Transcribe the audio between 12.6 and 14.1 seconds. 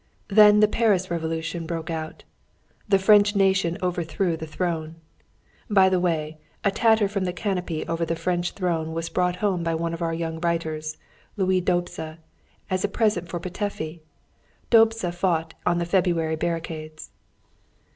as a present for Petöfi.